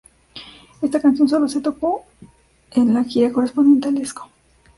[0.81, 2.03] Esta canción sólo se tocó
[2.71, 4.31] en la gira correspondiente al disco.